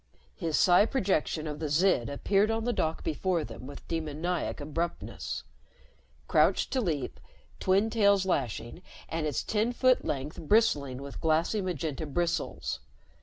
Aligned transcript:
His 0.35 0.57
psi 0.57 0.87
projection 0.87 1.45
of 1.45 1.59
the 1.59 1.69
Zid 1.69 2.09
appeared 2.09 2.49
on 2.49 2.63
the 2.63 2.73
dock 2.73 3.03
before 3.03 3.43
them 3.43 3.67
with 3.67 3.87
demoniac 3.87 4.59
abruptness 4.59 5.43
crouched 6.27 6.73
to 6.73 6.81
leap, 6.81 7.19
twin 7.59 7.91
tails 7.91 8.25
lashing 8.25 8.81
and 9.09 9.27
its 9.27 9.43
ten 9.43 9.73
foot 9.73 10.03
length 10.03 10.41
bristling 10.41 11.03
with 11.03 11.21
glassy 11.21 11.61
magenta 11.61 12.07
bristles. 12.07 12.79